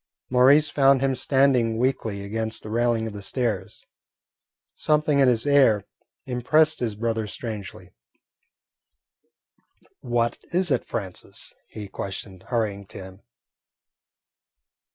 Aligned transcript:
Maurice 0.31 0.67
found 0.67 1.01
him 1.01 1.13
standing 1.13 1.77
weakly 1.77 2.23
against 2.23 2.63
the 2.63 2.71
railing 2.71 3.05
of 3.05 3.13
the 3.13 3.21
stairs. 3.21 3.85
Something 4.73 5.19
in 5.19 5.27
his 5.27 5.45
air 5.45 5.85
impressed 6.25 6.79
his 6.79 6.95
brother 6.95 7.27
strangely. 7.27 7.91
"What 9.99 10.39
is 10.51 10.71
it, 10.71 10.85
Francis?" 10.85 11.53
he 11.67 11.87
questioned, 11.87 12.45
hurrying 12.49 12.87
to 12.87 12.97
him. 12.97 13.21